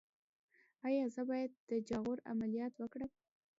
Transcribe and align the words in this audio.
ایا 0.87 1.05
زه 1.15 1.21
باید 1.29 1.51
د 1.69 1.71
جاغور 1.89 2.19
عملیات 2.31 2.73
وکړم؟ 2.77 3.11